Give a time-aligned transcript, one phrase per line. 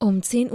[0.00, 0.52] Um 10.38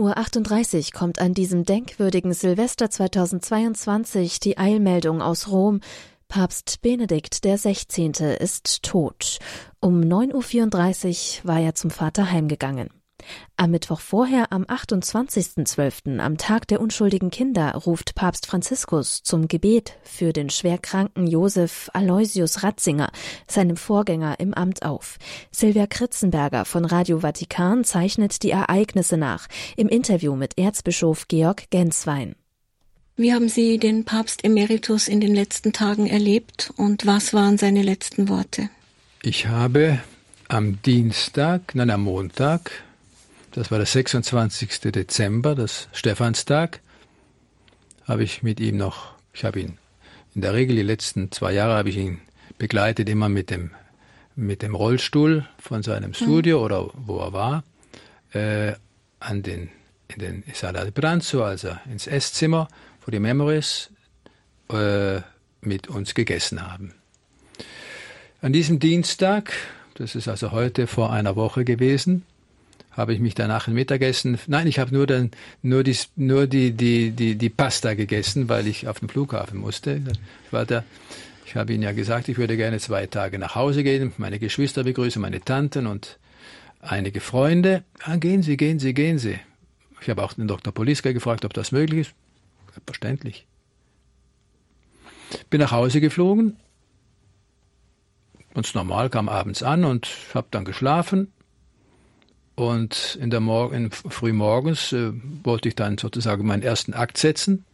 [0.94, 5.82] Uhr kommt an diesem denkwürdigen Silvester 2022 die Eilmeldung aus Rom.
[6.30, 8.38] Papst Benedikt XVI.
[8.40, 9.40] ist tot.
[9.82, 12.90] Um 9.34 Uhr war er zum Vater heimgegangen.
[13.58, 19.98] Am Mittwoch vorher, am 28.12., am Tag der unschuldigen Kinder, ruft Papst Franziskus zum Gebet
[20.04, 23.12] für den schwerkranken Josef Aloysius Ratzinger,
[23.48, 25.18] seinem Vorgänger im Amt auf.
[25.52, 29.48] Silvia Kritzenberger von Radio Vatikan zeichnet die Ereignisse nach
[29.78, 32.36] im Interview mit Erzbischof Georg Genswein.
[33.16, 37.84] Wie haben Sie den Papst Emeritus in den letzten Tagen erlebt und was waren seine
[37.84, 38.70] letzten Worte?
[39.22, 40.00] Ich habe
[40.48, 42.84] am Dienstag, nein, am Montag,
[43.54, 44.92] das war der 26.
[44.92, 46.82] Dezember, das Stephanstag,
[48.06, 49.78] habe ich mit ihm noch, ich habe ihn
[50.36, 52.20] in der Regel die letzten zwei Jahre habe ich ihn
[52.58, 53.72] begleitet immer mit dem
[54.36, 56.16] mit dem Rollstuhl von seinem mhm.
[56.16, 56.64] Studio mhm.
[56.66, 57.64] oder wo er war
[58.34, 58.74] äh,
[59.20, 59.70] an den
[60.08, 62.68] in den Sala de Pranzo, also ins Esszimmer,
[63.06, 63.90] wo die Memories
[64.70, 65.22] äh,
[65.62, 66.94] mit uns gegessen haben.
[68.42, 69.54] An diesem Dienstag,
[69.96, 72.26] das ist also heute vor einer Woche gewesen,
[72.94, 76.72] habe ich mich danach ein Mittagessen, nein, ich habe nur dann nur die nur die
[76.72, 80.02] die die die Pasta gegessen, weil ich auf den Flughafen musste.
[80.46, 80.84] Ich war da
[81.46, 84.84] ich habe Ihnen ja gesagt, ich würde gerne zwei Tage nach Hause gehen, meine Geschwister
[84.84, 86.18] begrüßen, meine Tanten und
[86.82, 87.84] einige Freunde.
[88.08, 89.40] Ja, gehen Sie, gehen Sie, gehen Sie.
[90.02, 90.74] Ich habe auch den Dr.
[90.74, 92.16] Poliska gefragt, ob das möglich ist.
[92.74, 93.46] Selbstverständlich.
[95.52, 96.58] Bin nach Hause geflogen.
[98.56, 101.32] Ganz normal, kam abends an und habe dann geschlafen.
[102.56, 105.12] Und in der Morgen, frühmorgens äh,
[105.44, 107.66] wollte ich dann sozusagen meinen ersten Akt setzen.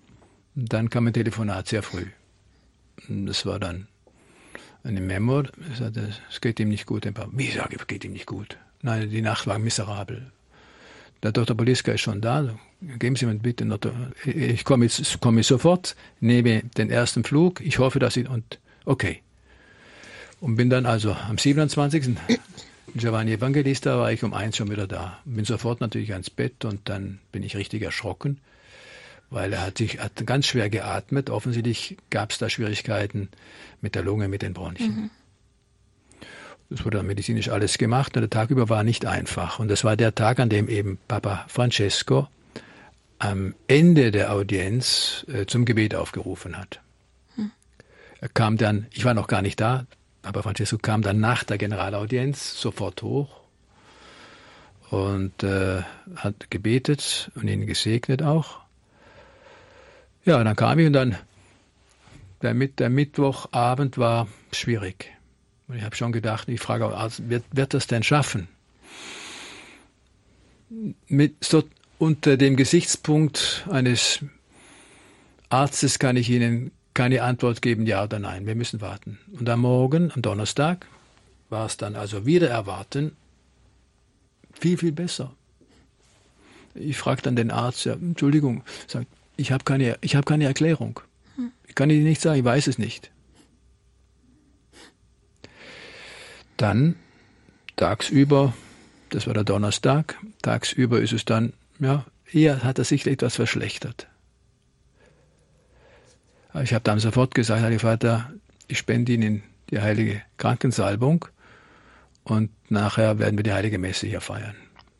[0.55, 2.05] Dann kam ein Telefonat sehr früh.
[3.07, 3.87] Das war dann
[4.83, 5.43] eine Memo.
[6.29, 7.05] Es geht ihm nicht gut.
[7.33, 8.57] Wie sage ich, es geht ihm nicht gut?
[8.81, 10.31] Nein, die Nacht war miserabel.
[11.21, 11.55] Der Dr.
[11.55, 12.57] Poliska ist schon da.
[12.81, 13.79] Geben Sie mir bitte noch,
[14.23, 15.03] ich komme jetzt,
[15.43, 17.59] sofort, nehme den ersten Flug.
[17.59, 19.21] Ich hoffe, dass Sie, und, okay.
[20.39, 22.15] Und bin dann also am 27.
[22.95, 25.19] Giovanni Evangelista war ich um eins schon wieder da.
[25.25, 28.39] Bin sofort natürlich ans Bett und dann bin ich richtig erschrocken,
[29.29, 31.29] weil er hat sich hat ganz schwer geatmet.
[31.29, 33.29] Offensichtlich gab es da Schwierigkeiten
[33.81, 34.95] mit der Lunge, mit den Bronchien.
[34.95, 35.09] Mhm.
[36.69, 39.57] Das wurde dann medizinisch alles gemacht und der Tag über war nicht einfach.
[39.59, 42.27] Und das war der Tag, an dem eben Papa Francesco
[43.17, 46.79] am Ende der Audienz äh, zum Gebet aufgerufen hat.
[47.35, 47.51] Hm.
[48.21, 49.85] Er kam dann, ich war noch gar nicht da,
[50.23, 53.41] aber Francesco kam dann nach der Generalaudienz sofort hoch
[54.89, 55.83] und äh,
[56.15, 58.59] hat gebetet und ihn gesegnet auch.
[60.25, 61.17] Ja, dann kam ich und dann
[62.41, 65.11] der, der Mittwochabend war schwierig.
[65.67, 68.47] Und ich habe schon gedacht, ich frage auch, also, wird, wird das denn schaffen?
[71.07, 71.63] Mit, so
[71.97, 74.23] unter dem Gesichtspunkt eines
[75.49, 78.45] Arztes kann ich Ihnen keine Antwort geben, ja oder nein.
[78.45, 79.19] Wir müssen warten.
[79.31, 80.85] Und am Morgen, am Donnerstag,
[81.49, 83.15] war es dann also wieder erwarten,
[84.51, 85.33] viel, viel besser.
[86.75, 90.99] Ich frage dann den Arzt, ja, Entschuldigung, sagt, ich habe keine, hab keine Erklärung.
[91.69, 93.11] Ich kann Ihnen nicht sagen, ich weiß es nicht.
[96.57, 96.97] Dann
[97.77, 98.53] tagsüber,
[99.09, 104.09] das war der Donnerstag, tagsüber ist es dann, ja, eher hat er sich etwas verschlechtert.
[106.63, 108.31] Ich habe dann sofort gesagt, Heilige Vater,
[108.67, 111.25] ich spende Ihnen die heilige Krankensalbung
[112.23, 114.55] und nachher werden wir die heilige Messe hier feiern.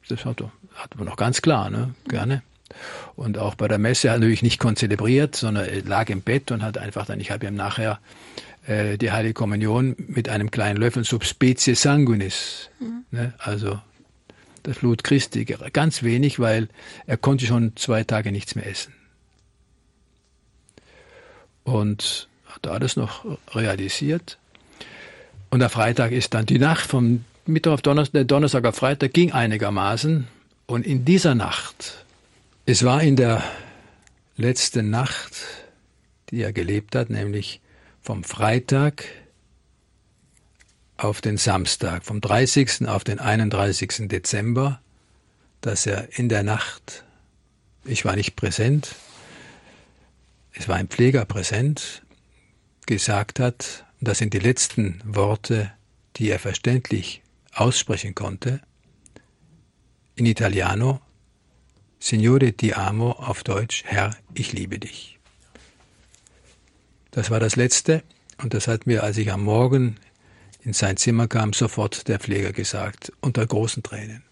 [0.08, 0.44] Das hat,
[0.76, 1.94] hat man noch ganz klar, ne?
[2.08, 2.44] gerne.
[3.16, 6.52] Und auch bei der Messe hat er natürlich nicht konzelebriert, sondern er lag im Bett
[6.52, 8.00] und hat einfach dann, ich habe ihm nachher
[8.68, 13.06] äh, die heilige Kommunion mit einem kleinen Löffel Subspecie sanguinis, mhm.
[13.12, 13.34] ne?
[13.40, 13.80] also
[14.64, 16.70] das Blut Christi, ganz wenig, weil
[17.08, 18.94] er konnte schon zwei Tage nichts mehr essen
[21.74, 24.38] und hat alles noch realisiert.
[25.50, 29.32] Und der Freitag ist dann die Nacht vom Mittwoch auf Donnerstag, Donnerstag auf Freitag ging
[29.32, 30.28] einigermaßen.
[30.68, 32.06] Und in dieser Nacht,
[32.66, 33.44] es war in der
[34.38, 35.34] letzten Nacht,
[36.30, 37.62] die er gelebt hat, nämlich
[38.02, 39.06] vom Freitag
[40.98, 42.88] auf den Samstag, vom 30.
[42.88, 44.08] auf den 31.
[44.08, 44.80] Dezember,
[45.62, 47.04] dass er in der Nacht,
[47.86, 48.96] ich war nicht präsent,
[50.60, 52.04] es war ein Pfleger präsent,
[52.86, 55.72] gesagt hat, und das sind die letzten Worte,
[56.18, 57.22] die er verständlich
[57.54, 58.60] aussprechen konnte,
[60.16, 61.00] in Italiano,
[61.98, 65.18] Signore ti amo, auf Deutsch, Herr, ich liebe dich.
[67.12, 68.04] Das war das Letzte,
[68.42, 69.96] und das hat mir, als ich am Morgen
[70.62, 74.24] in sein Zimmer kam, sofort der Pfleger gesagt, unter großen Tränen.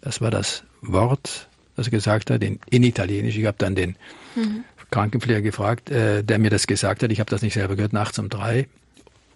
[0.00, 3.36] Das war das Wort, dass er gesagt hat, in, in Italienisch.
[3.36, 3.96] Ich habe dann den
[4.34, 4.64] mhm.
[4.90, 7.10] Krankenpfleger gefragt, äh, der mir das gesagt hat.
[7.12, 8.68] Ich habe das nicht selber gehört, nachts um drei.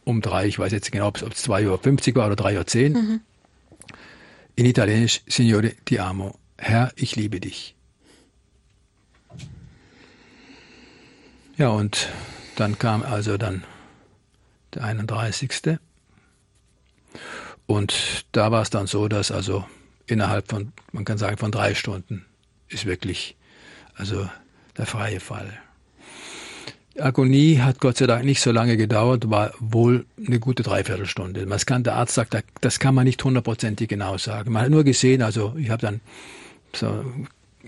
[0.05, 3.02] Um drei, ich weiß jetzt genau, ob es 2.50 Uhr war oder 3.10 Uhr.
[3.02, 3.20] Mhm.
[4.56, 6.38] In Italienisch, Signore ti amo.
[6.58, 7.75] Herr, ich liebe dich.
[11.56, 12.08] Ja, und
[12.56, 13.64] dann kam also dann
[14.75, 15.79] der 31.
[17.67, 19.64] Und da war es dann so, dass also
[20.06, 22.25] innerhalb von, man kann sagen, von drei Stunden
[22.69, 23.37] ist wirklich
[23.94, 24.29] also
[24.80, 25.52] der freie Fall.
[26.94, 31.44] Die Agonie hat Gott sei Dank nicht so lange gedauert, war wohl eine gute Dreiviertelstunde.
[31.44, 34.52] Man kann, der Arzt sagt, das kann man nicht hundertprozentig genau sagen.
[34.52, 36.00] Man hat nur gesehen, also ich habe dann
[36.74, 37.04] so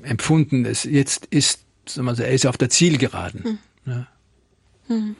[0.02, 1.64] empfunden, es jetzt ist,
[1.96, 3.44] er ist auf der Zielgeraden.
[3.44, 3.58] Hm.
[3.84, 4.06] Ja.
[4.88, 5.16] Hm.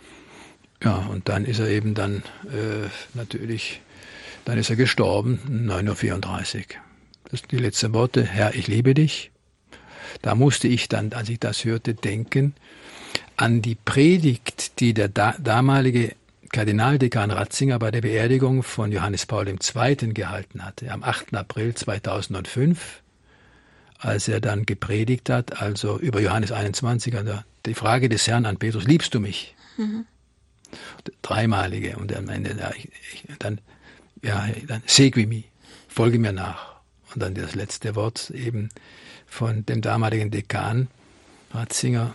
[0.83, 3.83] ja, und dann ist er eben dann äh, natürlich
[4.45, 6.65] dann ist er gestorben, 9.34 Uhr.
[7.31, 9.31] Das sind die letzten Worte, Herr, ich liebe dich.
[10.21, 12.55] Da musste ich dann, als ich das hörte, denken
[13.37, 16.15] an die Predigt, die der da damalige
[16.51, 20.13] Kardinaldekan Ratzinger bei der Beerdigung von Johannes Paul II.
[20.13, 21.35] gehalten hatte, am 8.
[21.35, 23.03] April 2005,
[23.99, 28.59] als er dann gepredigt hat, also über Johannes 21, also die Frage des Herrn an
[28.59, 29.55] Petrus, liebst du mich?
[29.79, 30.05] Mhm.
[31.23, 31.97] Dreimalige.
[31.97, 33.61] Und am Ende, ja, ich, ich, dann
[34.23, 35.45] ja, dann segui mi,
[35.89, 36.77] folge mir nach.
[37.15, 38.71] Und dann das letzte Wort eben
[39.33, 40.89] von dem damaligen Dekan
[41.53, 42.15] Ratzinger,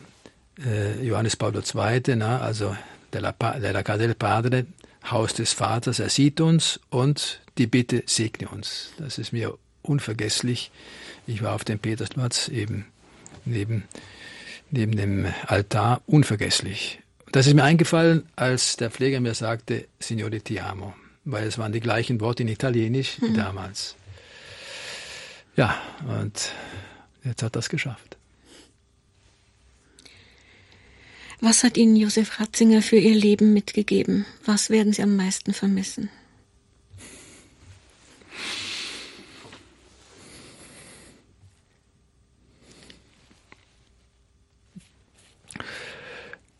[0.64, 2.76] äh, Johannes Paul II., na, also
[3.12, 4.66] della, della Casa del Padre,
[5.10, 8.92] Haus des Vaters, er sieht uns und die Bitte segne uns.
[8.98, 10.72] Das ist mir unvergesslich.
[11.26, 12.86] Ich war auf dem Petersplatz eben
[13.46, 13.84] neben,
[14.70, 17.00] neben dem Altar, unvergesslich.
[17.32, 20.94] Das ist mir eingefallen, als der Pfleger mir sagte, Signore ti amo
[21.30, 23.36] weil es waren die gleichen Worte in Italienisch wie mhm.
[23.36, 23.96] damals.
[25.58, 25.76] Ja,
[26.22, 26.52] und
[27.28, 28.18] jetzt hat das geschafft.
[31.40, 34.26] Was hat Ihnen Josef Ratzinger für Ihr Leben mitgegeben?
[34.46, 36.10] Was werden Sie am meisten vermissen?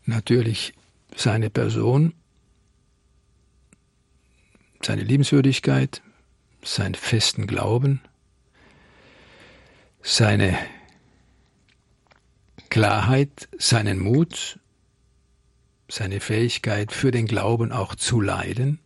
[0.04, 0.72] Natürlich
[1.16, 2.14] seine Person,
[4.80, 6.00] seine Liebenswürdigkeit,
[6.62, 8.00] seinen festen Glauben,
[10.08, 10.58] seine
[12.70, 14.58] Klarheit, seinen Mut,
[15.88, 18.78] seine Fähigkeit für den Glauben auch zu leiden.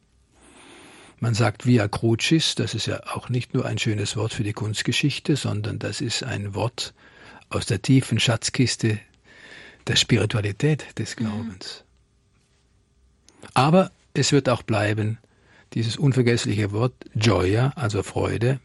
[1.21, 4.53] Man sagt via crucis, das ist ja auch nicht nur ein schönes Wort für die
[4.53, 6.93] Kunstgeschichte, sondern das ist ein Wort
[7.51, 8.99] aus der tiefen Schatzkiste
[9.87, 11.85] der Spiritualität des Glaubens.
[13.55, 15.19] Aber es wird auch bleiben,
[15.75, 18.59] dieses unvergessliche Wort Joya, also Freude,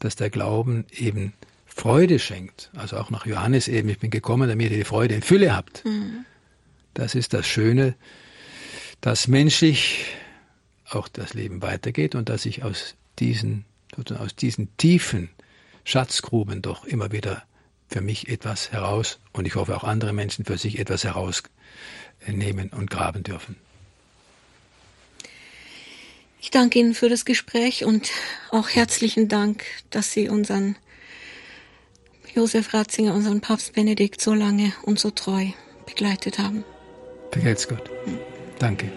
[0.00, 1.34] dass der Glauben eben
[1.74, 2.70] Freude schenkt.
[2.76, 5.84] Also auch nach Johannes eben, ich bin gekommen, damit ihr die Freude in Fülle habt.
[5.84, 6.24] Mhm.
[6.94, 7.94] Das ist das Schöne,
[9.00, 10.06] dass menschlich
[10.90, 13.64] auch das Leben weitergeht und dass ich aus diesen,
[14.18, 15.30] aus diesen tiefen
[15.84, 17.42] Schatzgruben doch immer wieder
[17.88, 22.90] für mich etwas heraus und ich hoffe auch andere Menschen für sich etwas herausnehmen und
[22.90, 23.56] graben dürfen.
[26.40, 28.10] Ich danke Ihnen für das Gespräch und
[28.50, 30.76] auch herzlichen Dank, dass Sie unseren
[32.34, 35.46] Josef Ratzinger, unseren Papst Benedikt so lange und so treu
[35.86, 36.64] begleitet haben.
[37.30, 37.90] Vergelt's Gott.
[38.58, 38.90] Danke.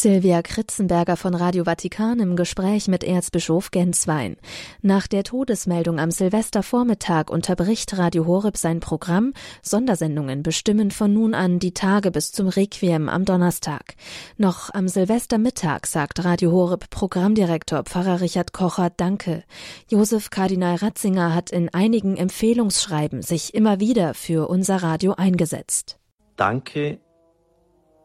[0.00, 4.36] Silvia Kritzenberger von Radio Vatikan im Gespräch mit Erzbischof Genswein.
[4.80, 9.32] Nach der Todesmeldung am Silvestervormittag unterbricht Radio Horeb sein Programm.
[9.60, 13.96] Sondersendungen bestimmen von nun an die Tage bis zum Requiem am Donnerstag.
[14.36, 19.42] Noch am Silvestermittag sagt Radio Horeb Programmdirektor Pfarrer Richard Kocher Danke.
[19.90, 25.98] Josef Kardinal Ratzinger hat in einigen Empfehlungsschreiben sich immer wieder für unser Radio eingesetzt.
[26.36, 27.00] Danke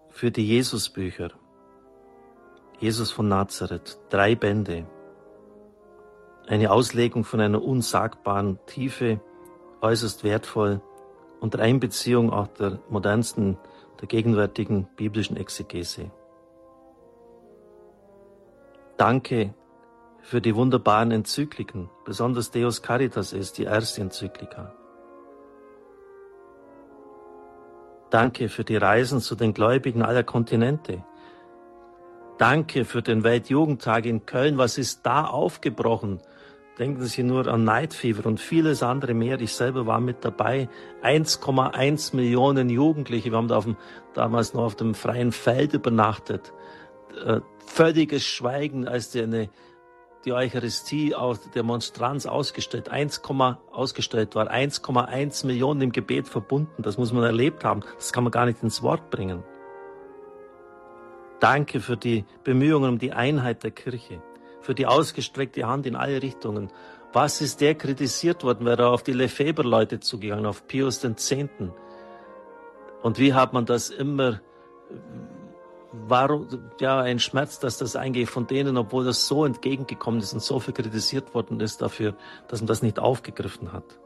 [0.10, 1.30] für die Jesusbücher
[2.84, 4.86] Jesus von Nazareth, drei Bände.
[6.48, 9.22] Eine Auslegung von einer unsagbaren Tiefe,
[9.80, 10.82] äußerst wertvoll
[11.40, 13.58] unter Einbeziehung auch der modernsten,
[14.02, 16.12] der gegenwärtigen biblischen Exegese.
[18.98, 19.54] Danke
[20.20, 24.74] für die wunderbaren Enzykliken, besonders Deus Caritas ist die erste Enzyklika.
[28.10, 31.06] Danke für die Reisen zu den Gläubigen aller Kontinente,
[32.44, 34.58] Danke für den Weltjugendtag in Köln.
[34.58, 36.20] Was ist da aufgebrochen?
[36.78, 39.40] Denken Sie nur an Night Fever und vieles andere mehr.
[39.40, 40.68] Ich selber war mit dabei.
[41.04, 43.32] 1,1 Millionen Jugendliche.
[43.32, 43.78] Wir haben da auf dem,
[44.14, 46.52] damals noch auf dem freien Feld übernachtet.
[47.26, 49.50] Äh, völliges Schweigen, als die, eine,
[50.26, 53.22] die Eucharistie aus der Monstranz ausgestellt, 1,
[53.72, 56.84] ausgestellt war, 1,1 Millionen im Gebet verbunden.
[56.84, 57.86] Das muss man erlebt haben.
[57.96, 59.46] Das kann man gar nicht ins Wort bringen.
[61.44, 64.24] Danke für die Bemühungen um die Einheit der Kirche,
[64.62, 66.72] für die ausgestreckte Hand in alle Richtungen.
[67.12, 71.36] Was ist der kritisiert worden, weil er auf die Lefebvre-Leute zugegangen, auf Pius X.
[73.02, 74.40] Und wie hat man das immer,
[75.92, 76.48] warum,
[76.80, 80.62] ja, ein Schmerz, dass das eigentlich von denen, obwohl das so entgegengekommen ist und so
[80.62, 82.16] viel kritisiert worden ist dafür,
[82.48, 84.00] dass man das nicht aufgegriffen hat.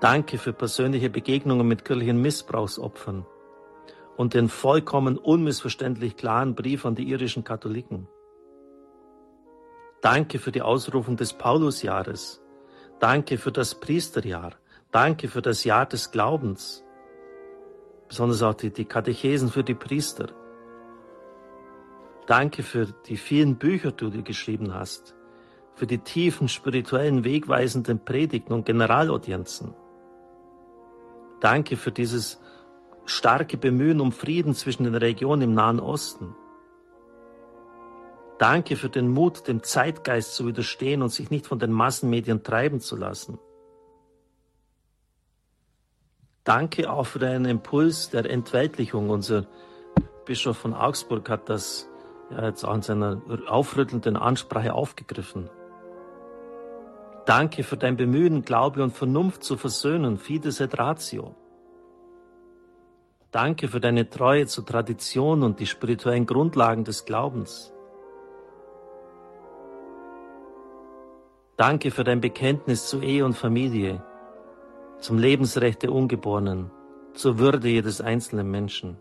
[0.00, 3.24] Danke für persönliche Begegnungen mit kirchlichen Missbrauchsopfern
[4.16, 8.08] und den vollkommen unmissverständlich klaren Brief an die irischen Katholiken.
[10.02, 12.42] Danke für die Ausrufung des Paulusjahres.
[12.98, 14.52] Danke für das Priesterjahr.
[14.90, 16.84] Danke für das Jahr des Glaubens.
[18.08, 20.26] Besonders auch die, die Katechesen für die Priester.
[22.26, 25.14] Danke für die vielen Bücher, die du geschrieben hast.
[25.74, 29.74] Für die tiefen spirituellen, wegweisenden Predigten und Generalaudienzen.
[31.40, 32.41] Danke für dieses
[33.04, 36.34] starke Bemühen um Frieden zwischen den Regionen im Nahen Osten.
[38.38, 42.80] Danke für den Mut, dem Zeitgeist zu widerstehen und sich nicht von den Massenmedien treiben
[42.80, 43.38] zu lassen.
[46.44, 49.10] Danke auch für deinen Impuls der Entweltlichung.
[49.10, 49.46] Unser
[50.24, 51.88] Bischof von Augsburg hat das
[52.30, 55.48] ja, jetzt auch in seiner aufrüttelnden Ansprache aufgegriffen.
[57.26, 60.18] Danke für dein Bemühen, Glaube und Vernunft zu versöhnen.
[60.18, 61.36] Fides et ratio.
[63.32, 67.72] Danke für deine Treue zur Tradition und die spirituellen Grundlagen des Glaubens.
[71.56, 74.04] Danke für dein Bekenntnis zu Ehe und Familie,
[75.00, 76.70] zum Lebensrecht der Ungeborenen,
[77.14, 78.98] zur Würde jedes einzelnen Menschen.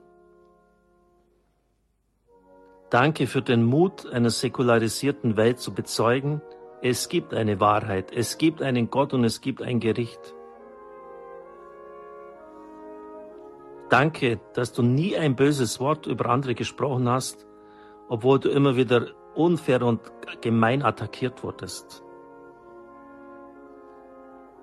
[2.90, 6.42] Danke für den Mut, einer säkularisierten Welt zu bezeugen,
[6.82, 10.36] es gibt eine Wahrheit, es gibt einen Gott und es gibt ein Gericht.
[13.92, 17.46] Danke, dass du nie ein böses Wort über andere gesprochen hast,
[18.08, 20.00] obwohl du immer wieder unfair und
[20.40, 22.02] gemein attackiert wurdest.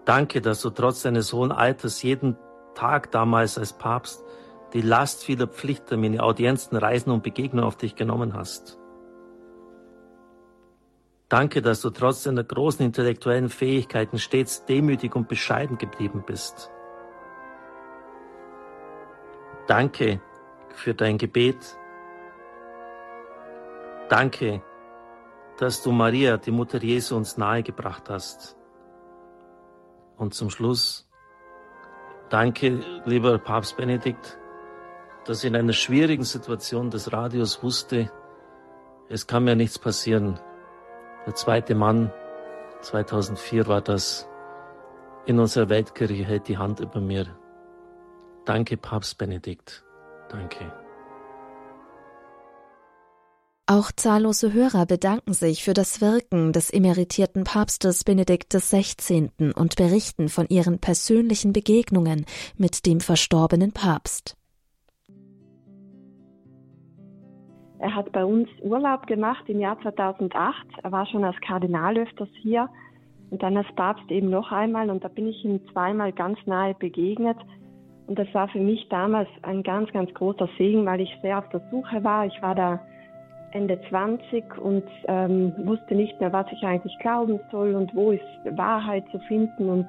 [0.07, 2.39] Danke, dass du trotz deines hohen Alters jeden
[2.75, 4.25] Tag damals als Papst
[4.73, 8.79] die Last vieler Pflichttermine, Audienzen, Reisen und Begegnungen auf dich genommen hast.
[11.29, 16.71] Danke, dass du trotz deiner großen intellektuellen Fähigkeiten stets demütig und bescheiden geblieben bist.
[19.69, 20.19] Danke
[20.71, 21.79] für dein Gebet.
[24.09, 24.63] Danke,
[25.59, 28.57] dass du Maria, die Mutter Jesu, uns nahegebracht hast.
[30.17, 31.07] Und zum Schluss,
[32.31, 34.39] danke, lieber Papst Benedikt,
[35.27, 38.11] dass in einer schwierigen Situation des Radios wusste,
[39.11, 40.41] es kann mir nichts passieren.
[41.27, 42.11] Der zweite Mann,
[42.81, 44.27] 2004 war das,
[45.27, 47.27] in unserer Weltkirche hält die Hand über mir.
[48.49, 49.85] Danke, Papst Benedikt.
[50.31, 50.73] Danke.
[53.67, 59.29] Auch zahllose Hörer bedanken sich für das Wirken des emeritierten Papstes Benedikt XVI.
[59.55, 62.25] und berichten von ihren persönlichen Begegnungen
[62.57, 64.35] mit dem verstorbenen Papst.
[67.81, 70.67] Er hat bei uns Urlaub gemacht im Jahr 2008.
[70.83, 72.71] Er war schon als Kardinal öfters hier
[73.29, 76.73] und dann als Papst eben noch einmal und da bin ich ihm zweimal ganz nahe
[76.73, 77.37] begegnet.
[78.09, 81.49] Und das war für mich damals ein ganz, ganz großer Segen, weil ich sehr auf
[81.51, 82.25] der Suche war.
[82.25, 82.81] Ich war da
[83.53, 88.25] Ende 20 und ähm, wusste nicht mehr, was ich eigentlich glauben soll und wo ist
[88.53, 89.69] Wahrheit zu finden.
[89.69, 89.87] Und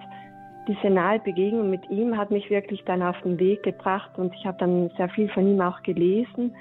[0.67, 4.45] diese nahe Begegnung mit ihm hat mich wirklich dann auf den Weg gebracht und ich
[4.45, 6.53] habe dann sehr viel von ihm auch gelesen.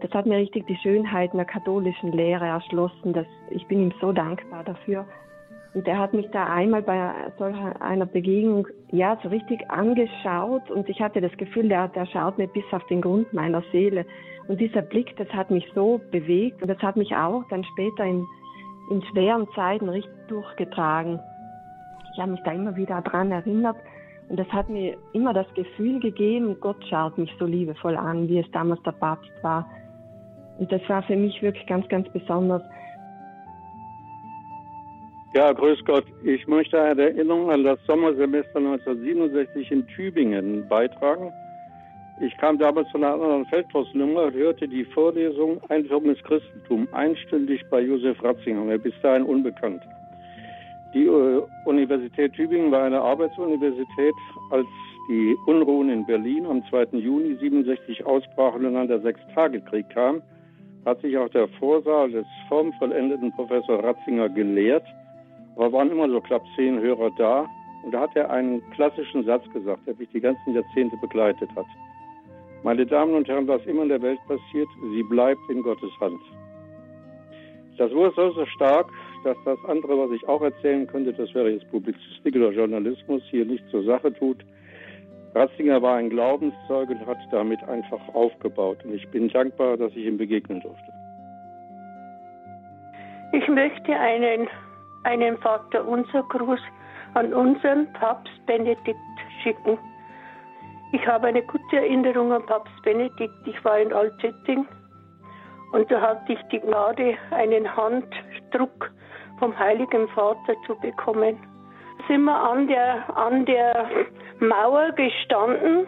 [0.00, 3.12] Das hat mir richtig die Schönheit einer katholischen Lehre erschlossen.
[3.12, 5.04] Das, ich bin ihm so dankbar dafür.
[5.74, 10.88] Und er hat mich da einmal bei solch einer Begegnung ja so richtig angeschaut und
[10.88, 14.04] ich hatte das Gefühl, der, der schaut mir bis auf den Grund meiner Seele.
[14.48, 18.04] Und dieser Blick, das hat mich so bewegt und das hat mich auch dann später
[18.04, 18.26] in,
[18.90, 21.18] in schweren Zeiten richtig durchgetragen.
[22.12, 23.76] Ich habe mich da immer wieder dran erinnert
[24.28, 28.38] und das hat mir immer das Gefühl gegeben, Gott schaut mich so liebevoll an, wie
[28.40, 29.66] es damals der Papst war.
[30.58, 32.62] Und das war für mich wirklich ganz, ganz besonders.
[35.34, 36.04] Ja, grüß Gott.
[36.24, 41.32] Ich möchte eine Erinnerung an das Sommersemester 1967 in Tübingen beitragen.
[42.20, 47.62] Ich kam damals von einer anderen Feldpostnummer und hörte die Vorlesung Einführung ins Christentum einstündig
[47.70, 49.82] bei Josef Ratzinger, mir bis dahin unbekannt.
[50.92, 54.14] Die äh, Universität Tübingen war eine Arbeitsuniversität.
[54.50, 54.66] Als
[55.08, 56.98] die Unruhen in Berlin am 2.
[56.98, 60.20] Juni 67 ausbrachen und dann der Sechstagekrieg kam,
[60.84, 64.84] hat sich auch der Vorsaal des formvollendeten Professor Ratzinger gelehrt.
[65.56, 67.46] Aber waren immer so knapp zehn Hörer da.
[67.84, 71.66] Und da hat er einen klassischen Satz gesagt, der mich die ganzen Jahrzehnte begleitet hat.
[72.62, 76.20] Meine Damen und Herren, was immer in der Welt passiert, sie bleibt in Gottes Hand.
[77.76, 78.86] Das wurde so, so stark,
[79.24, 83.44] dass das andere, was ich auch erzählen könnte, das wäre jetzt Publizistik oder Journalismus, hier
[83.44, 84.44] nicht zur Sache tut.
[85.34, 88.84] Ratzinger war ein Glaubenszeuge und hat damit einfach aufgebaut.
[88.84, 90.92] Und ich bin dankbar, dass ich ihm begegnen durfte.
[93.32, 94.46] Ich möchte einen,
[95.04, 96.60] einen Vater unser Gruß
[97.14, 98.96] an unseren Papst Benedikt
[99.42, 99.78] schicken.
[100.92, 103.34] Ich habe eine gute Erinnerung an Papst Benedikt.
[103.46, 104.66] Ich war in Altötting
[105.72, 108.90] und da hatte ich die Gnade, einen Handdruck
[109.38, 111.38] vom Heiligen Vater zu bekommen.
[111.98, 113.88] Da sind wir an der, an der
[114.40, 115.86] Mauer gestanden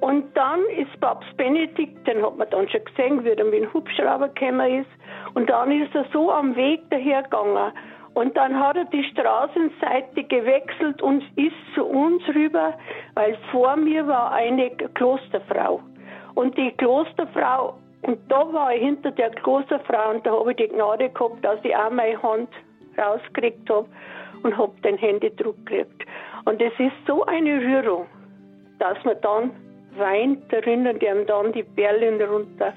[0.00, 3.72] und dann ist Papst Benedikt, den hat man dann schon gesehen, wie er mit dem
[3.72, 4.90] Hubschrauber gekommen ist.
[5.34, 7.72] Und dann ist er so am Weg dahergegangen.
[8.14, 12.74] Und dann hat er die Straßenseite gewechselt und ist zu uns rüber,
[13.14, 15.80] weil vor mir war eine Klosterfrau.
[16.34, 20.68] Und die Klosterfrau, und da war ich hinter der Klosterfrau und da habe ich die
[20.68, 22.48] Gnade gehabt, dass ich auch meine Hand
[22.98, 23.86] rausgekriegt habe
[24.42, 26.04] und habe den Händedruck gekriegt.
[26.46, 28.06] Und es ist so eine Rührung,
[28.78, 29.50] dass man dann
[29.96, 32.72] weint darin und ihm dann die Perlen runter.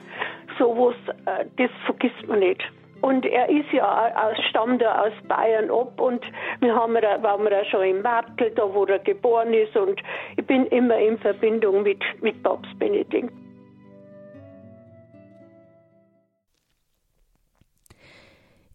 [0.60, 2.62] So was, äh, das vergisst man nicht.
[3.03, 6.24] Und er ist ja aus, stammt ja aus Bayern ab und
[6.62, 10.00] wir haben ja, waren wir schon im Martel, da wo er geboren ist und
[10.38, 13.33] ich bin immer in Verbindung mit, mit Papst Benedikt.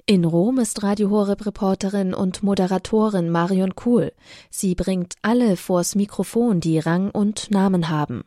[0.05, 4.13] In Rom ist Radio Horeb Reporterin und Moderatorin Marion Kuhl.
[4.51, 8.25] Sie bringt alle vors Mikrofon, die Rang und Namen haben.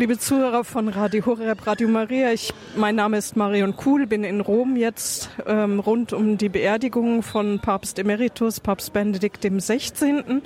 [0.00, 4.40] Liebe Zuhörer von Radio Horeb, Radio Maria, ich, mein Name ist Marion Kuhl, bin in
[4.40, 10.40] Rom jetzt ähm, rund um die Beerdigung von Papst Emeritus, Papst Benedikt 16.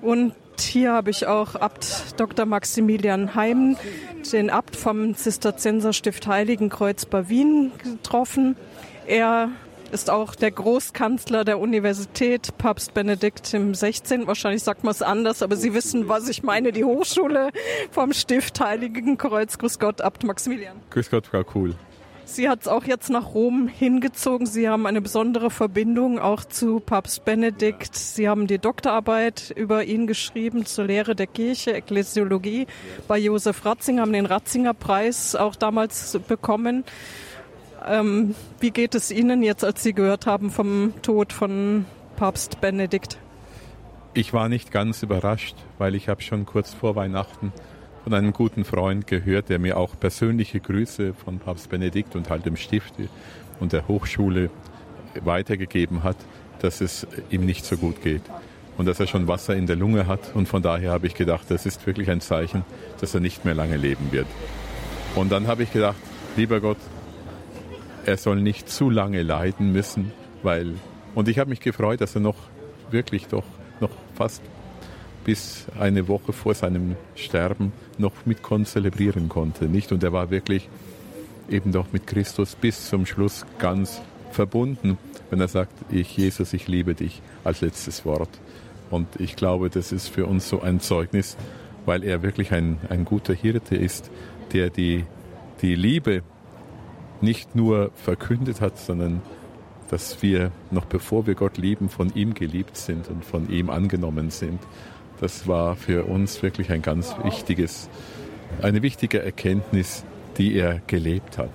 [0.00, 2.46] Und hier habe ich auch Abt Dr.
[2.46, 3.76] Maximilian Heim,
[4.32, 8.56] den Abt vom Zisterzienserstift Heiligenkreuz bei Wien getroffen.
[9.06, 9.50] Er
[9.96, 14.26] ist auch der Großkanzler der Universität, Papst Benedikt im 16.
[14.26, 16.70] Wahrscheinlich sagt man es anders, aber Sie wissen, was ich meine.
[16.70, 17.48] Die Hochschule
[17.90, 19.56] vom Stift Heiligen Kreuz.
[19.56, 20.76] Grüß Gott, Abt Maximilian.
[20.90, 21.74] Grüß Gott, Frau Kuhl.
[22.26, 24.46] Sie hat es auch jetzt nach Rom hingezogen.
[24.46, 27.96] Sie haben eine besondere Verbindung auch zu Papst Benedikt.
[27.96, 32.66] Sie haben die Doktorarbeit über ihn geschrieben zur Lehre der Kirche, Ekklesiologie
[33.08, 36.84] bei Josef Ratzinger, haben den Ratzinger Preis auch damals bekommen.
[37.86, 41.84] Ähm, wie geht es Ihnen jetzt, als Sie gehört haben vom Tod von
[42.16, 43.18] Papst Benedikt?
[44.12, 47.52] Ich war nicht ganz überrascht, weil ich habe schon kurz vor Weihnachten
[48.02, 52.44] von einem guten Freund gehört, der mir auch persönliche Grüße von Papst Benedikt und halt
[52.44, 52.94] dem Stift
[53.60, 54.50] und der Hochschule
[55.22, 56.16] weitergegeben hat,
[56.60, 58.22] dass es ihm nicht so gut geht
[58.78, 60.34] und dass er schon Wasser in der Lunge hat.
[60.34, 62.64] Und von daher habe ich gedacht, das ist wirklich ein Zeichen,
[63.00, 64.26] dass er nicht mehr lange leben wird.
[65.14, 65.96] Und dann habe ich gedacht,
[66.36, 66.78] lieber Gott,
[68.06, 70.74] er soll nicht zu lange leiden müssen, weil
[71.14, 72.36] und ich habe mich gefreut, dass er noch
[72.90, 73.44] wirklich doch
[73.80, 74.42] noch fast
[75.24, 79.90] bis eine Woche vor seinem Sterben noch mit konzelebrieren konnte, nicht?
[79.90, 80.68] Und er war wirklich
[81.50, 84.98] eben doch mit Christus bis zum Schluss ganz verbunden,
[85.30, 88.30] wenn er sagt, ich Jesus, ich liebe dich als letztes Wort.
[88.90, 91.36] Und ich glaube, das ist für uns so ein Zeugnis,
[91.86, 94.10] weil er wirklich ein, ein guter Hirte ist,
[94.52, 95.06] der die,
[95.60, 96.22] die Liebe
[97.22, 99.22] nicht nur verkündet hat, sondern
[99.90, 104.30] dass wir noch bevor wir Gott lieben, von ihm geliebt sind und von ihm angenommen
[104.30, 104.60] sind.
[105.20, 107.88] Das war für uns wirklich ein ganz wichtiges,
[108.62, 110.04] eine wichtige Erkenntnis,
[110.36, 111.50] die er gelebt hat.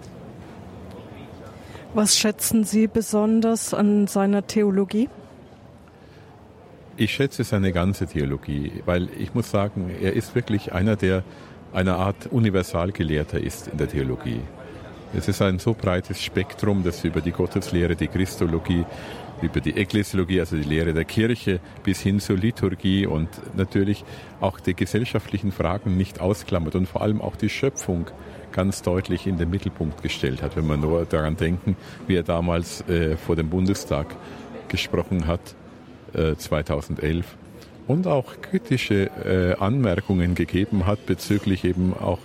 [1.93, 5.09] Was schätzen Sie besonders an seiner Theologie?
[6.95, 11.23] Ich schätze seine ganze Theologie, weil ich muss sagen, er ist wirklich einer, der
[11.73, 14.41] eine Art Universalgelehrter ist in der Theologie.
[15.13, 18.85] Es ist ein so breites Spektrum, das über die Gotteslehre, die Christologie,
[19.41, 24.05] über die Ekklesiologie, also die Lehre der Kirche, bis hin zur Liturgie und natürlich
[24.39, 28.05] auch die gesellschaftlichen Fragen nicht ausklammert und vor allem auch die Schöpfung
[28.53, 31.75] ganz deutlich in den Mittelpunkt gestellt hat, wenn wir nur daran denken,
[32.07, 34.15] wie er damals äh, vor dem Bundestag
[34.69, 35.55] gesprochen hat,
[36.13, 37.25] äh, 2011
[37.87, 42.19] und auch kritische äh, Anmerkungen gegeben hat bezüglich eben auch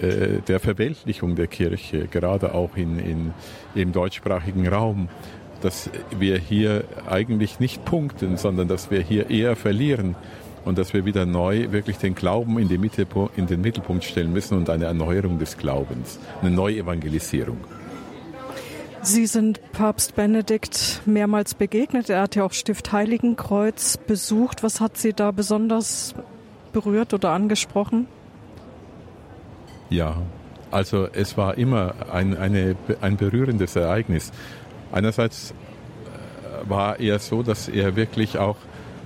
[0.00, 3.34] äh, der Verweltlichung der Kirche, gerade auch in, in,
[3.74, 5.08] im deutschsprachigen Raum,
[5.60, 10.14] dass wir hier eigentlich nicht punkten, sondern dass wir hier eher verlieren
[10.64, 14.32] und dass wir wieder neu wirklich den Glauben in, die Mitte, in den Mittelpunkt stellen
[14.32, 17.58] müssen und eine Erneuerung des Glaubens, eine Neuevangelisierung.
[19.02, 22.08] Sie sind Papst Benedikt mehrmals begegnet.
[22.08, 24.62] Er hat ja auch Stift Heiligenkreuz besucht.
[24.62, 26.14] Was hat Sie da besonders
[26.72, 28.06] berührt oder angesprochen?
[29.94, 30.16] Ja,
[30.72, 34.32] also es war immer ein, eine, ein berührendes Ereignis.
[34.90, 38.56] Einerseits äh, war er so, dass er wirklich auch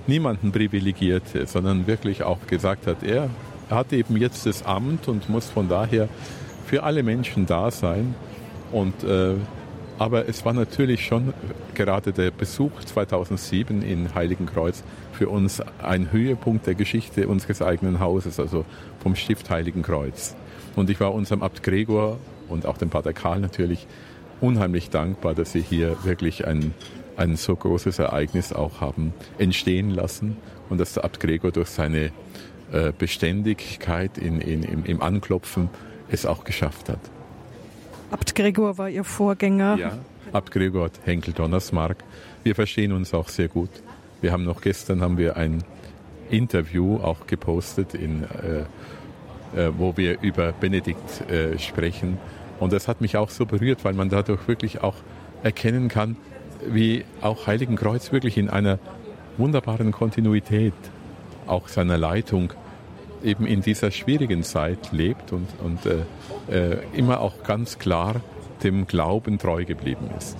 [0.07, 3.29] niemanden privilegierte, sondern wirklich auch gesagt hat, er
[3.69, 6.09] hat eben jetzt das Amt und muss von daher
[6.65, 8.15] für alle Menschen da sein.
[8.71, 9.35] Und, äh,
[9.99, 11.35] aber es war natürlich schon
[11.75, 18.39] gerade der Besuch 2007 in Heiligenkreuz für uns ein Höhepunkt der Geschichte unseres eigenen Hauses,
[18.39, 18.65] also
[19.03, 20.35] vom Stift Heiligenkreuz.
[20.75, 23.87] Und ich war unserem Abt Gregor und auch dem Pater Karl natürlich
[24.41, 26.73] unheimlich dankbar, dass sie hier wirklich ein
[27.19, 30.37] ein so großes Ereignis auch haben entstehen lassen
[30.69, 32.11] und dass der Abt Gregor durch seine
[32.71, 35.69] äh, Beständigkeit in, in, im, im Anklopfen
[36.09, 36.99] es auch geschafft hat.
[38.09, 39.75] Abt Gregor war Ihr Vorgänger.
[39.77, 39.97] Ja,
[40.31, 41.97] Abt Gregor Henkel Donnersmark.
[42.43, 43.69] Wir verstehen uns auch sehr gut.
[44.21, 45.63] Wir haben noch gestern haben wir ein
[46.29, 48.63] Interview auch gepostet, in, äh,
[49.77, 52.17] wo wir über Benedikt äh, sprechen.
[52.59, 54.95] Und das hat mich auch so berührt, weil man dadurch wirklich auch
[55.43, 56.17] erkennen kann,
[56.67, 58.79] wie auch Heiligenkreuz wirklich in einer
[59.37, 60.73] wunderbaren Kontinuität
[61.47, 62.53] auch seiner Leitung
[63.23, 68.15] eben in dieser schwierigen Zeit lebt und, und äh, äh, immer auch ganz klar
[68.63, 70.37] dem Glauben treu geblieben ist.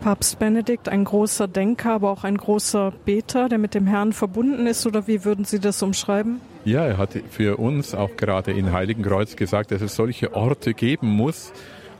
[0.00, 4.66] Papst Benedikt, ein großer Denker, aber auch ein großer Beter, der mit dem Herrn verbunden
[4.66, 6.40] ist, oder wie würden Sie das umschreiben?
[6.66, 11.06] Ja, er hat für uns auch gerade in Heiligenkreuz gesagt, dass es solche Orte geben
[11.06, 11.52] muss,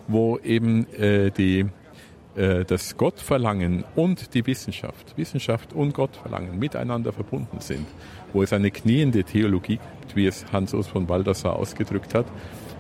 [0.09, 1.67] wo eben äh, die
[2.35, 7.87] äh, das Gottverlangen und die Wissenschaft, Wissenschaft und Gottverlangen miteinander verbunden sind,
[8.33, 12.27] wo es eine kniende Theologie gibt, wie es Hans-Urs von Baldassar ausgedrückt hat,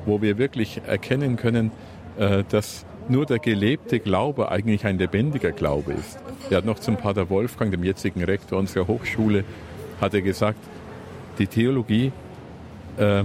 [0.07, 1.71] wo wir wirklich erkennen können,
[2.19, 6.19] äh, dass nur der gelebte Glaube eigentlich ein lebendiger Glaube ist.
[6.51, 9.45] Er hat noch zum Pater Wolfgang, dem jetzigen Rektor unserer Hochschule,
[10.01, 10.59] hat er gesagt,
[11.39, 12.13] die Theologie,
[12.97, 13.25] äh,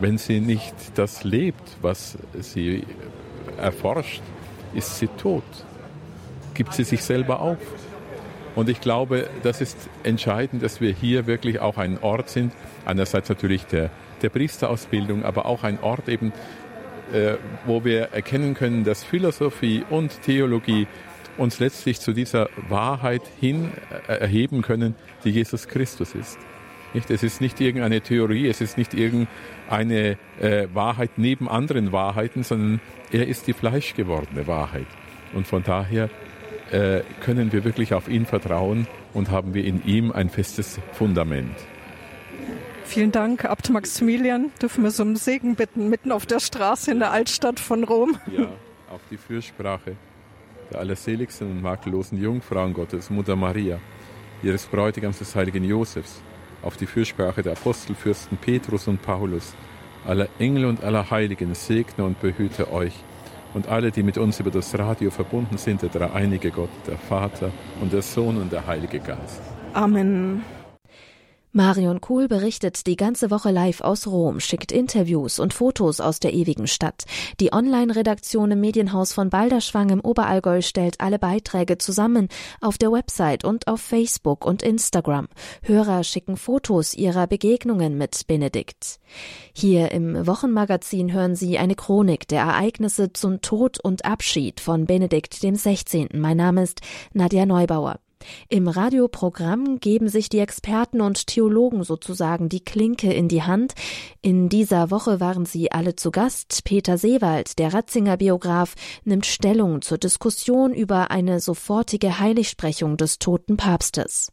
[0.00, 2.84] wenn sie nicht das lebt, was sie
[3.58, 4.22] erforscht,
[4.74, 5.44] ist sie tot,
[6.54, 7.58] gibt sie sich selber auf.
[8.56, 12.52] Und ich glaube, das ist entscheidend, dass wir hier wirklich auch ein Ort sind,
[12.84, 13.90] einerseits natürlich der,
[14.22, 16.32] der Priesterausbildung, aber auch ein Ort eben,
[17.12, 20.88] äh, wo wir erkennen können, dass Philosophie und Theologie
[21.36, 23.72] uns letztlich zu dieser Wahrheit hin
[24.08, 26.38] äh, erheben können, die Jesus Christus ist.
[26.94, 27.10] Nicht?
[27.10, 32.80] Es ist nicht irgendeine Theorie, es ist nicht irgendeine äh, Wahrheit neben anderen Wahrheiten, sondern
[33.12, 34.86] er ist die fleischgewordene Wahrheit.
[35.32, 36.10] Und von daher
[36.72, 41.56] äh, können wir wirklich auf ihn vertrauen und haben wir in ihm ein festes Fundament.
[42.84, 44.50] Vielen Dank, Abt Maximilian.
[44.60, 48.16] Dürfen wir so um Segen bitten, mitten auf der Straße in der Altstadt von Rom?
[48.36, 48.48] Ja,
[48.90, 49.94] auf die Fürsprache
[50.72, 53.78] der allerseligsten und makellosen Jungfrauen Gottes, Mutter Maria,
[54.42, 56.22] ihres Bräutigams des heiligen Josefs,
[56.62, 59.54] auf die Fürsprache der Apostelfürsten Petrus und Paulus,
[60.06, 62.94] aller Engel und aller Heiligen segne und behüte euch
[63.54, 67.50] und alle, die mit uns über das Radio verbunden sind, der dreieinige Gott, der Vater
[67.80, 69.42] und der Sohn und der Heilige Geist.
[69.72, 70.42] Amen.
[71.52, 76.32] Marion Kuhl berichtet die ganze Woche live aus Rom, schickt Interviews und Fotos aus der
[76.32, 77.06] ewigen Stadt.
[77.40, 82.28] Die Online-Redaktion im Medienhaus von Balderschwang im Oberallgäu stellt alle Beiträge zusammen
[82.60, 85.26] auf der Website und auf Facebook und Instagram.
[85.62, 89.00] Hörer schicken Fotos ihrer Begegnungen mit Benedikt.
[89.52, 95.42] Hier im Wochenmagazin hören Sie eine Chronik der Ereignisse zum Tod und Abschied von Benedikt
[95.42, 96.10] dem 16.
[96.14, 96.80] Mein Name ist
[97.12, 97.98] Nadja Neubauer.
[98.48, 103.74] Im Radioprogramm geben sich die Experten und Theologen sozusagen die Klinke in die Hand.
[104.22, 106.62] In dieser Woche waren sie alle zu Gast.
[106.64, 113.56] Peter Seewald, der Ratzinger Biograf, nimmt Stellung zur Diskussion über eine sofortige Heiligsprechung des toten
[113.56, 114.32] Papstes.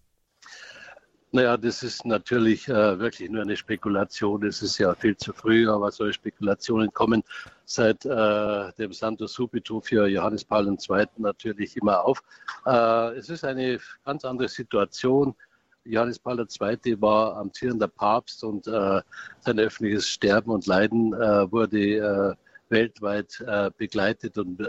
[1.33, 4.45] Naja, das ist natürlich äh, wirklich nur eine Spekulation.
[4.45, 7.21] Es ist ja viel zu früh, aber solche Spekulationen kommen
[7.65, 11.05] seit äh, dem Santo Subito für Johannes Paul II.
[11.17, 12.23] natürlich immer auf.
[12.65, 15.35] Äh, es ist eine ganz andere Situation.
[15.83, 17.01] Johannes Paul II.
[17.01, 19.01] war amtierender Papst und äh,
[19.41, 22.35] sein öffentliches Sterben und Leiden äh, wurde äh,
[22.69, 23.41] weltweit
[23.77, 24.61] begleitet und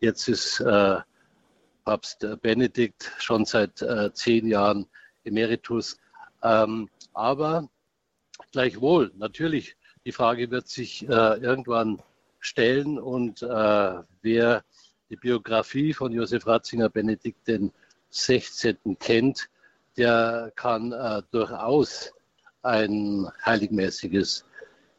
[0.00, 0.60] jetzt ist
[1.84, 3.78] Papst Benedikt schon seit
[4.14, 4.88] zehn Jahren
[5.24, 5.98] Emeritus.
[6.42, 7.68] Ähm, aber
[8.50, 12.02] gleichwohl, natürlich, die Frage wird sich äh, irgendwann
[12.40, 14.64] stellen und äh, wer
[15.10, 17.72] die Biografie von Josef Ratzinger Benedikt den
[18.10, 18.76] 16.
[18.98, 19.48] kennt,
[19.96, 22.12] der kann äh, durchaus
[22.62, 24.44] ein heiligmäßiges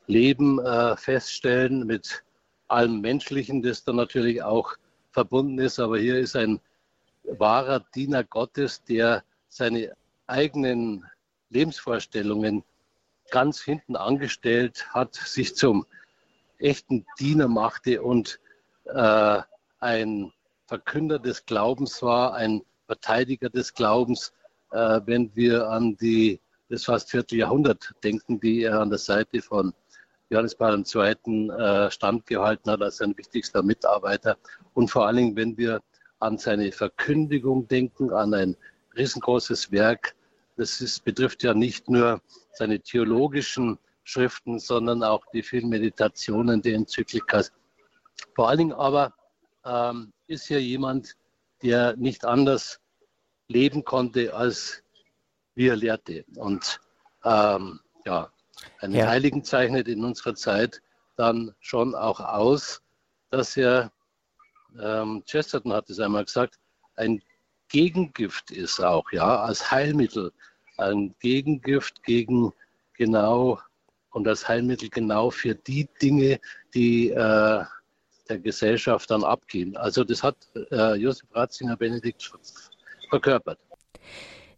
[0.07, 2.23] Leben äh, feststellen mit
[2.67, 4.75] allem Menschlichen, das dann natürlich auch
[5.12, 5.79] verbunden ist.
[5.79, 6.59] Aber hier ist ein
[7.23, 9.93] wahrer Diener Gottes, der seine
[10.27, 11.05] eigenen
[11.49, 12.63] Lebensvorstellungen
[13.31, 15.86] ganz hinten angestellt hat, sich zum
[16.57, 18.39] echten Diener machte und
[18.86, 19.41] äh,
[19.79, 20.31] ein
[20.67, 24.33] Verkünder des Glaubens war, ein Verteidiger des Glaubens,
[24.71, 29.73] äh, wenn wir an die, das fast Vierteljahrhundert denken, die er an der Seite von
[30.29, 31.49] Johannes Paul II.
[31.49, 34.38] Äh, standgehalten hat als sein wichtigster Mitarbeiter.
[34.73, 35.81] Und vor allen Dingen, wenn wir
[36.19, 38.55] an seine Verkündigung denken, an ein
[38.95, 40.15] riesengroßes Werk.
[40.58, 42.21] Das ist, betrifft ja nicht nur
[42.53, 47.51] seine theologischen Schriften, sondern auch die vielen Meditationen, die Enzyklikas.
[48.36, 49.13] Vor allen Dingen aber
[49.65, 51.15] ähm, ist hier jemand,
[51.62, 52.79] der nicht anders
[53.47, 54.84] leben konnte, als
[55.56, 56.25] wie er lehrte.
[56.36, 56.79] Und
[57.23, 58.32] ähm, ja,
[58.79, 59.08] einen ja.
[59.08, 60.82] Heiligen zeichnet in unserer Zeit
[61.15, 62.82] dann schon auch aus,
[63.29, 63.91] dass er,
[64.79, 66.60] ähm, Chesterton hat es einmal gesagt,
[66.95, 67.21] ein
[67.69, 70.32] Gegengift ist auch, ja, als Heilmittel.
[70.78, 72.52] Ein Gegengift gegen
[72.93, 73.60] genau
[74.12, 76.39] und als Heilmittel genau für die Dinge,
[76.73, 77.63] die äh,
[78.30, 79.76] der Gesellschaft dann abgehen.
[79.78, 80.38] Also das hat
[80.71, 82.32] äh, Josef Ratzinger Benedikt
[83.10, 83.60] verkörpert.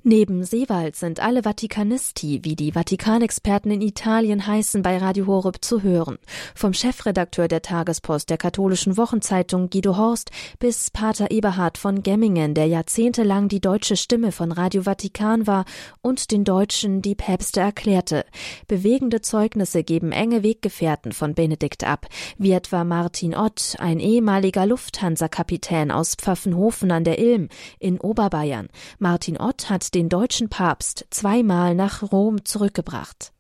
[0.08, 5.82] Neben Seewald sind alle Vatikanisti, wie die Vatikanexperten in Italien heißen, bei Radio Horeb zu
[5.82, 6.20] hören.
[6.54, 12.68] Vom Chefredakteur der Tagespost der katholischen Wochenzeitung Guido Horst bis Pater Eberhard von Gemmingen, der
[12.68, 15.66] jahrzehntelang die deutsche Stimme von Radio Vatikan war
[16.04, 18.26] und den Deutschen die Päpste erklärte.
[18.68, 22.06] Bewegende Zeugnisse geben enge Weggefährten von Benedikt ab,
[22.38, 28.68] wie etwa Martin Ott, ein ehemaliger Lufthansa-Kapitän aus Pfaffenhofen an der Ilm in Oberbayern.
[29.00, 33.32] Martin Ott hat den deutschen Papst zweimal nach Rom zurückgebracht.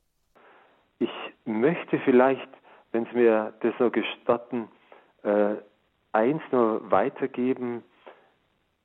[0.99, 1.09] Ich
[1.43, 2.47] möchte vielleicht,
[2.93, 4.69] wenn Sie mir das noch gestatten,
[5.23, 5.55] äh,
[6.13, 7.83] eins nur weitergeben.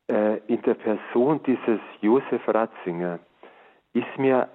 [0.09, 3.21] Äh, in der Person dieses Josef Ratzinger
[3.93, 4.49] ist mir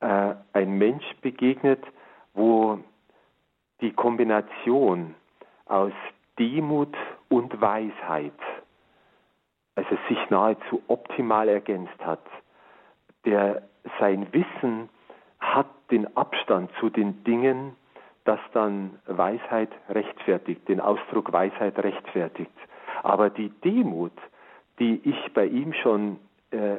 [0.00, 1.82] äh, ein Mensch begegnet,
[2.34, 2.78] wo
[3.80, 5.14] die Kombination
[5.64, 5.92] aus
[6.38, 6.94] Demut
[7.28, 8.32] und Weisheit
[9.76, 12.24] also sich nahezu optimal ergänzt hat,
[13.24, 13.62] der
[13.98, 14.88] sein Wissen
[15.40, 17.76] hat den Abstand zu den Dingen,
[18.24, 22.54] das dann Weisheit rechtfertigt, den Ausdruck Weisheit rechtfertigt.
[23.02, 24.12] Aber die Demut,
[24.78, 26.18] die ich bei ihm schon
[26.50, 26.78] äh,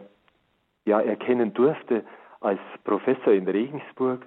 [0.85, 2.03] ja, erkennen durfte
[2.41, 4.25] als Professor in Regensburg,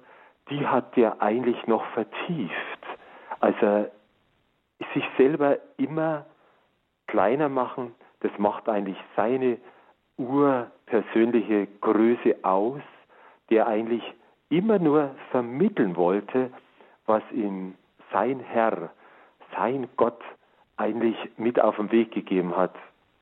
[0.49, 2.53] die hat er eigentlich noch vertieft.
[3.39, 3.89] Also
[4.93, 6.25] sich selber immer
[7.07, 9.57] kleiner machen, das macht eigentlich seine
[10.17, 12.81] urpersönliche Größe aus,
[13.49, 14.03] der eigentlich
[14.49, 16.51] immer nur vermitteln wollte,
[17.05, 17.75] was ihm
[18.11, 18.89] sein Herr,
[19.55, 20.21] sein Gott
[20.77, 22.75] eigentlich mit auf den Weg gegeben hat.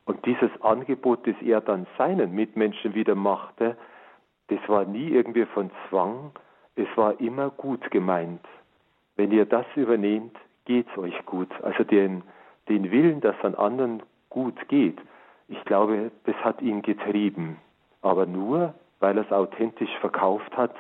[0.05, 3.75] Und dieses Angebot, das er dann seinen Mitmenschen wieder machte,
[4.47, 6.31] das war nie irgendwie von Zwang,
[6.75, 8.45] es war immer gut gemeint.
[9.15, 11.49] Wenn ihr das übernehmt, geht's euch gut.
[11.63, 12.23] Also den,
[12.69, 14.03] den Willen, dass an anderen
[14.37, 14.99] gut geht.
[15.47, 17.57] Ich glaube, das hat ihn getrieben.
[18.03, 20.75] Aber nur, weil er es authentisch verkauft hat,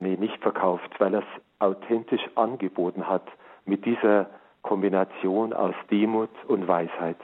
[0.00, 3.26] nee, nicht verkauft, weil er es authentisch angeboten hat
[3.66, 4.30] mit dieser
[4.62, 7.18] Kombination aus Demut und Weisheit.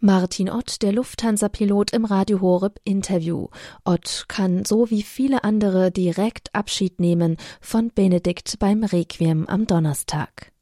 [0.00, 3.48] Martin Ott, der Lufthansa-Pilot im Radio Horeb Interview.
[3.86, 10.52] Ott kann so wie viele andere direkt Abschied nehmen von Benedikt beim Requiem am Donnerstag.